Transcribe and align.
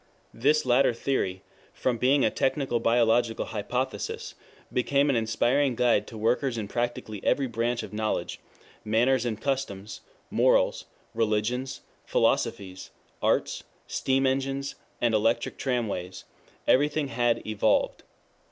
This 0.33 0.65
latter 0.65 0.95
theory, 0.95 1.43
from 1.73 1.99
being 1.99 2.25
a 2.25 2.31
technical 2.31 2.79
biological 2.79 3.45
hypothesis, 3.45 4.33
became 4.73 5.11
an 5.11 5.15
inspiring 5.15 5.75
guide 5.75 6.07
to 6.07 6.17
workers 6.17 6.57
in 6.57 6.67
practically 6.67 7.23
every 7.23 7.45
branch 7.45 7.83
of 7.83 7.93
knowledge: 7.93 8.39
manners 8.83 9.25
and 9.27 9.39
customs, 9.39 10.01
morals, 10.31 10.85
religions, 11.13 11.81
philosophies, 12.03 12.89
arts, 13.21 13.63
steam 13.85 14.25
engines, 14.25 14.73
electric 14.99 15.59
tramways 15.59 16.23
everything 16.67 17.09
had 17.09 17.45
'evolved.' 17.45 18.01